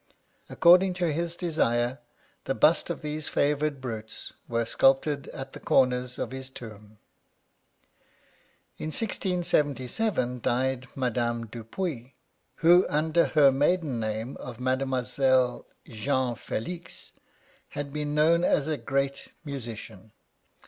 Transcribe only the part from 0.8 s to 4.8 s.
ing to his desire, the busts of these favoured brutes were